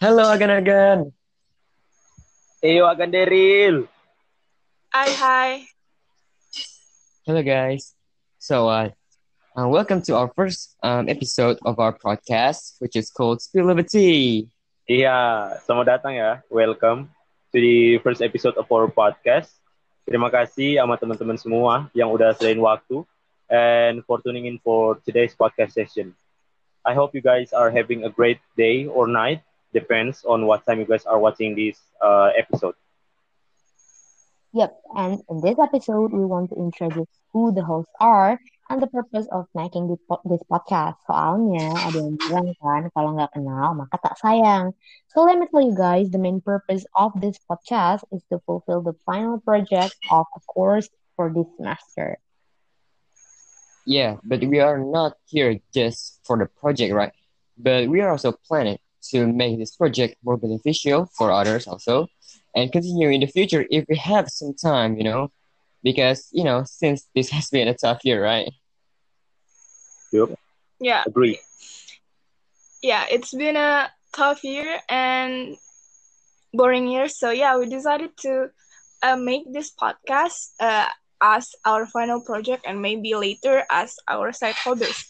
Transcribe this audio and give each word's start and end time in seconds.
Halo 0.00 0.32
agan-agan. 0.32 1.12
Eyo 2.64 2.88
agan 2.88 3.12
Deril. 3.12 3.84
Hi, 4.96 5.12
hi. 5.12 5.50
Hello 7.28 7.44
guys. 7.44 7.92
So, 8.40 8.64
uh, 8.72 8.96
uh, 9.52 9.68
welcome 9.68 10.00
to 10.08 10.16
our 10.16 10.32
first 10.32 10.72
um, 10.80 11.12
episode 11.12 11.60
of 11.68 11.76
our 11.76 11.92
podcast, 11.92 12.80
which 12.80 12.96
is 12.96 13.12
called 13.12 13.44
Spill 13.44 13.68
of 13.68 13.76
a 13.76 13.84
Tea. 13.84 14.48
Iya, 14.88 15.52
selamat 15.68 16.00
datang 16.00 16.16
ya. 16.16 16.40
Welcome 16.48 17.12
to 17.52 17.60
the 17.60 18.00
first 18.00 18.24
episode 18.24 18.56
of 18.56 18.64
our 18.72 18.88
podcast. 18.88 19.52
Terima 20.08 20.32
kasih 20.32 20.80
sama 20.80 20.96
teman-teman 20.96 21.36
semua 21.36 21.92
yang 21.92 22.08
udah 22.08 22.32
selain 22.40 22.56
waktu 22.56 23.04
and 23.52 24.00
for 24.08 24.16
tuning 24.24 24.48
in 24.48 24.56
for 24.64 24.96
today's 25.04 25.36
podcast 25.36 25.76
session. 25.76 26.16
I 26.88 26.96
hope 26.96 27.12
you 27.12 27.20
guys 27.20 27.52
are 27.52 27.68
having 27.68 28.08
a 28.08 28.10
great 28.10 28.40
day 28.56 28.88
or 28.88 29.04
night. 29.04 29.44
Depends 29.72 30.24
on 30.24 30.46
what 30.46 30.66
time 30.66 30.80
you 30.80 30.86
guys 30.86 31.06
are 31.06 31.18
watching 31.18 31.54
this 31.54 31.78
uh, 32.02 32.30
episode. 32.36 32.74
Yep, 34.52 34.74
and 34.96 35.22
in 35.30 35.40
this 35.40 35.58
episode, 35.62 36.12
we 36.12 36.26
want 36.26 36.50
to 36.50 36.56
introduce 36.56 37.06
who 37.32 37.54
the 37.54 37.62
hosts 37.62 37.94
are 38.00 38.40
and 38.68 38.82
the 38.82 38.88
purpose 38.88 39.26
of 39.30 39.46
making 39.54 39.86
this, 39.86 39.98
po- 40.08 40.22
this 40.26 40.42
podcast. 40.50 40.98
Soalnya 41.06 41.70
ada 41.70 41.94
yang 41.94 42.18
bilang 42.18 42.50
kan, 42.58 42.90
kalau 42.90 43.14
nggak 43.14 43.30
kenal 43.30 43.78
maka 43.78 43.98
tak 44.02 44.18
sayang. 44.18 44.74
So 45.14 45.22
let 45.22 45.38
me 45.38 45.46
tell 45.46 45.62
you 45.62 45.74
guys, 45.74 46.10
the 46.10 46.18
main 46.18 46.42
purpose 46.42 46.82
of 46.98 47.14
this 47.22 47.38
podcast 47.46 48.02
is 48.10 48.26
to 48.34 48.42
fulfill 48.42 48.82
the 48.82 48.98
final 49.06 49.38
project 49.38 49.94
of 50.10 50.26
a 50.34 50.40
course 50.50 50.90
for 51.14 51.30
this 51.30 51.46
semester. 51.54 52.18
Yeah, 53.86 54.18
but 54.26 54.42
we 54.42 54.58
are 54.58 54.82
not 54.82 55.14
here 55.30 55.62
just 55.70 56.18
for 56.26 56.34
the 56.38 56.46
project, 56.46 56.90
right? 56.90 57.14
But 57.54 57.86
we 57.86 58.02
are 58.02 58.10
also 58.10 58.34
planning 58.34 58.82
to 59.10 59.26
make 59.26 59.58
this 59.58 59.74
project 59.76 60.16
more 60.24 60.36
beneficial 60.36 61.06
for 61.16 61.30
others 61.32 61.66
also 61.66 62.06
and 62.54 62.72
continue 62.72 63.08
in 63.10 63.20
the 63.20 63.26
future 63.26 63.64
if 63.70 63.84
we 63.88 63.96
have 63.96 64.28
some 64.28 64.54
time, 64.54 64.96
you 64.96 65.04
know, 65.04 65.30
because, 65.82 66.28
you 66.32 66.44
know, 66.44 66.62
since 66.64 67.06
this 67.14 67.30
has 67.30 67.48
been 67.50 67.68
a 67.68 67.74
tough 67.74 68.00
year, 68.04 68.22
right? 68.22 68.50
Yup, 70.12 70.30
Yeah, 70.80 71.04
agree. 71.06 71.40
yeah. 72.82 73.06
It's 73.10 73.34
been 73.34 73.56
a 73.56 73.90
tough 74.12 74.44
year 74.44 74.78
and 74.88 75.56
boring 76.52 76.88
year. 76.88 77.08
So 77.08 77.30
yeah, 77.30 77.58
we 77.58 77.66
decided 77.66 78.10
to 78.22 78.48
uh, 79.02 79.16
make 79.16 79.42
this 79.52 79.72
podcast 79.74 80.50
uh, 80.60 80.86
as 81.22 81.50
our 81.64 81.86
final 81.86 82.20
project 82.20 82.64
and 82.66 82.80
maybe 82.82 83.14
later 83.14 83.64
as 83.70 83.96
our 84.08 84.32
side 84.32 84.54
hobbies. 84.56 85.06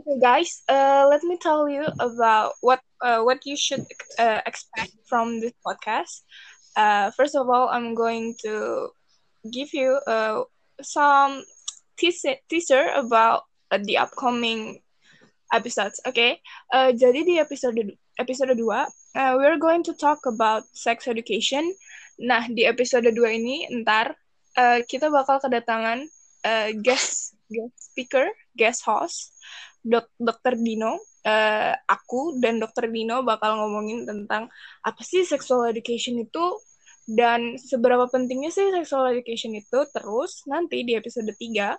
Okay, 0.00 0.16
guys. 0.16 0.64
Uh, 0.64 1.04
let 1.12 1.20
me 1.20 1.36
tell 1.36 1.68
you 1.68 1.84
about 2.00 2.56
what 2.64 2.80
uh, 3.04 3.20
what 3.20 3.44
you 3.44 3.52
should 3.52 3.84
uh, 4.16 4.40
expect 4.48 4.96
from 5.04 5.44
this 5.44 5.52
podcast. 5.60 6.24
Uh, 6.72 7.12
first 7.12 7.36
of 7.36 7.52
all, 7.52 7.68
I'm 7.68 7.92
going 7.92 8.32
to 8.40 8.88
give 9.44 9.76
you 9.76 10.00
uh, 10.08 10.48
some 10.80 11.44
teaser, 12.00 12.88
about 12.96 13.44
uh, 13.68 13.76
the 13.76 14.00
upcoming 14.00 14.80
episodes. 15.52 16.00
Okay. 16.08 16.40
Uh, 16.72 16.96
jadi 16.96 17.20
di 17.20 17.36
episode 17.36 17.92
episode 18.16 18.56
2, 18.56 18.72
uh, 18.72 18.86
we're 19.36 19.60
going 19.60 19.84
to 19.84 19.92
talk 19.92 20.24
about 20.24 20.64
sex 20.72 21.12
education. 21.12 21.76
Nah, 22.16 22.48
di 22.48 22.64
episode 22.64 23.04
2 23.04 23.36
ini 23.36 23.68
ntar 23.84 24.16
uh, 24.56 24.80
kita 24.88 25.12
bakal 25.12 25.44
kedatangan 25.44 26.08
uh, 26.44 26.70
guest 26.80 27.36
guest 27.50 27.74
speaker, 27.92 28.26
guest 28.54 28.86
host, 28.86 29.34
dok 29.82 30.08
Dr. 30.20 30.56
Dino. 30.60 31.00
Uh, 31.20 31.76
aku 31.84 32.40
dan 32.40 32.56
Dr. 32.64 32.88
Dino 32.88 33.20
bakal 33.20 33.60
ngomongin 33.60 34.08
tentang 34.08 34.48
apa 34.80 35.02
sih 35.04 35.20
sexual 35.28 35.68
education 35.68 36.16
itu 36.16 36.56
dan 37.10 37.58
seberapa 37.60 38.06
pentingnya 38.08 38.48
sih 38.48 38.70
sexual 38.72 39.10
education 39.10 39.52
itu. 39.52 39.84
Terus 39.92 40.46
nanti 40.48 40.86
di 40.86 40.96
episode 40.96 41.28
3, 41.36 41.76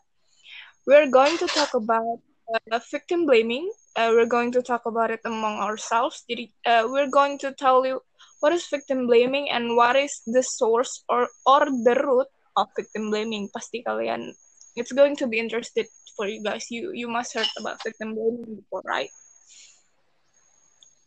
we're 0.85 1.09
going 1.09 1.37
to 1.39 1.47
talk 1.49 1.73
about 1.73 2.21
uh, 2.51 2.81
victim 2.91 3.25
blaming. 3.25 3.65
Uh, 3.95 4.11
we're 4.13 4.29
going 4.29 4.51
to 4.51 4.61
talk 4.61 4.85
about 4.85 5.11
it 5.11 5.23
among 5.23 5.59
ourselves. 5.59 6.23
Jadi, 6.27 6.51
uh, 6.67 6.87
we're 6.87 7.11
going 7.11 7.39
to 7.41 7.51
tell 7.55 7.83
you 7.87 8.03
what 8.39 8.51
is 8.51 8.67
victim 8.67 9.07
blaming 9.07 9.49
and 9.49 9.75
what 9.77 9.95
is 9.95 10.11
the 10.27 10.43
source 10.43 11.03
or 11.07 11.29
or 11.45 11.65
the 11.87 11.95
root 11.95 12.29
of 12.57 12.67
victim 12.75 13.11
blaming. 13.11 13.47
Pasti 13.53 13.83
kalian, 13.83 14.35
it's 14.75 14.91
going 14.91 15.15
to 15.17 15.27
be 15.27 15.39
interested 15.39 15.87
for 16.15 16.27
you 16.27 16.43
guys. 16.43 16.69
You 16.69 16.91
you 16.93 17.07
must 17.07 17.33
heard 17.33 17.49
about 17.57 17.83
victim 17.83 18.15
before, 18.15 18.81
right? 18.85 19.09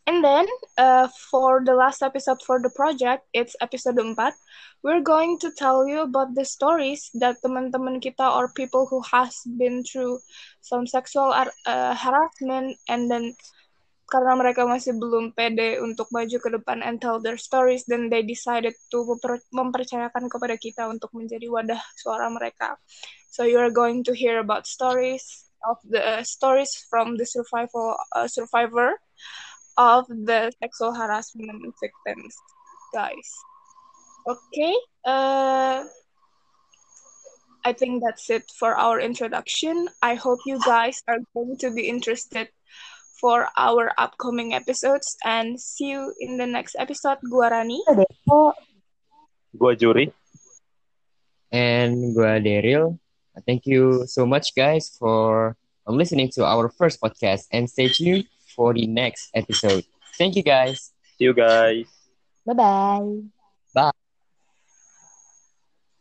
And 0.07 0.23
then 0.23 0.47
uh, 0.77 1.09
for 1.31 1.63
the 1.65 1.75
last 1.75 2.03
episode 2.03 2.43
for 2.45 2.61
the 2.61 2.69
project, 2.69 3.25
it's 3.33 3.57
episode 3.63 3.97
4. 3.97 4.33
We're 4.83 5.01
going 5.01 5.39
to 5.39 5.51
tell 5.57 5.89
you 5.89 6.03
about 6.03 6.35
the 6.35 6.45
stories 6.45 7.09
that 7.15 7.41
teman-teman 7.41 8.05
kita 8.05 8.29
or 8.29 8.53
people 8.53 8.85
who 8.85 9.01
has 9.11 9.33
been 9.57 9.83
through 9.83 10.21
some 10.61 10.87
sexual 10.87 11.33
uh, 11.33 11.95
harassment 11.97 12.77
and 12.89 13.11
then 13.11 13.33
karena 14.05 14.37
mereka 14.37 14.69
masih 14.69 14.95
belum 14.97 15.33
pede 15.33 15.81
untuk 15.81 16.13
maju 16.13 16.37
ke 16.37 16.49
depan 16.53 16.85
and 16.85 17.01
tell 17.01 17.19
their 17.19 17.41
stories, 17.41 17.89
then 17.89 18.13
they 18.13 18.21
decided 18.21 18.77
to 18.93 18.99
memper- 19.05 19.49
mempercayakan 19.51 20.29
kepada 20.29 20.55
kita 20.61 20.87
untuk 20.87 21.11
menjadi 21.17 21.49
wadah 21.49 21.81
suara 21.97 22.29
mereka. 22.29 22.77
So 23.33 23.49
you 23.49 23.59
are 23.59 23.73
going 23.73 24.05
to 24.07 24.13
hear 24.13 24.39
about 24.39 24.69
stories 24.69 25.49
of 25.65 25.81
the 25.89 26.21
uh, 26.21 26.23
stories 26.23 26.77
from 26.93 27.17
the 27.17 27.25
survival 27.25 27.97
uh, 28.13 28.29
survivor 28.29 29.01
of 29.81 30.07
the 30.07 30.53
sexual 30.61 30.95
harassment 30.95 31.75
victims, 31.81 32.33
guys. 32.93 33.29
Okay, 34.29 34.75
uh, 35.05 35.85
I 37.65 37.73
think 37.73 38.05
that's 38.05 38.29
it 38.29 38.45
for 38.61 38.77
our 38.77 39.01
introduction. 39.01 39.89
I 40.05 40.15
hope 40.15 40.41
you 40.45 40.61
guys 40.65 41.01
are 41.09 41.19
going 41.33 41.57
to 41.65 41.73
be 41.73 41.89
interested 41.89 42.49
for 43.25 43.49
our 43.57 43.89
upcoming 43.97 44.53
episodes 44.53 45.17
and 45.25 45.57
see 45.57 45.97
you 45.97 46.13
in 46.21 46.37
the 46.37 46.45
next 46.45 46.77
episode. 46.77 47.17
Gua 47.25 47.49
Rani. 47.49 47.81
Gua 49.57 49.73
juri. 49.73 50.13
And 51.49 52.13
gua 52.13 52.37
Daryl. 52.37 53.01
Thank 53.49 53.65
you 53.65 54.05
so 54.05 54.29
much, 54.29 54.53
guys, 54.53 54.93
for 55.01 55.57
listening 55.89 56.29
to 56.37 56.45
our 56.45 56.69
first 56.69 57.01
podcast 57.01 57.49
and 57.49 57.65
stay 57.65 57.89
tuned 57.89 58.29
for 58.53 58.77
the 58.77 58.85
next 58.85 59.33
episode. 59.33 59.89
Thank 60.21 60.37
you, 60.37 60.45
guys. 60.45 60.93
See 61.17 61.25
you 61.25 61.33
guys. 61.33 61.89
bye-bye. 62.45 63.25
Bye. 63.73 64.04